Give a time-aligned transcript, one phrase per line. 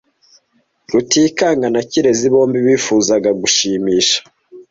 [0.91, 4.17] Rutikanga na Kirezi bombi bifuzaga gushimisha.